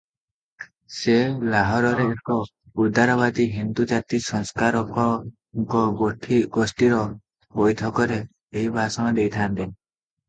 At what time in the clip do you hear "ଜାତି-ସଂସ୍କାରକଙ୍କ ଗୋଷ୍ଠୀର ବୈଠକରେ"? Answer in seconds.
3.91-8.21